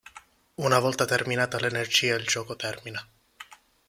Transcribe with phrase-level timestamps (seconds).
[0.55, 3.07] Una volta terminata l'energia il gioco termina.